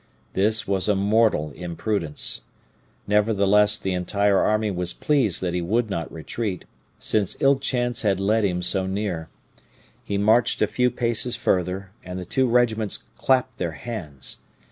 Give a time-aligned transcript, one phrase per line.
[0.33, 2.41] This was a mortal imprudence.
[3.05, 6.65] Nevertheless the entire army was pleased that he would not retreat,
[6.97, 9.29] since ill chance had led him so near.
[10.03, 14.39] He marched a few paces further, and the two regiments clapped their hands.